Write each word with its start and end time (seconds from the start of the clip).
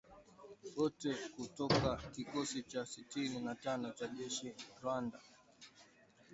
Wote 0.77 1.15
kutoka 1.35 1.97
kikosi 2.15 2.63
cha 2.63 2.85
sitini 2.85 3.39
na 3.39 3.55
tano 3.55 3.91
cha 3.91 4.07
jeshi 4.07 4.45
la 4.47 4.75
Rwanda 4.83 5.19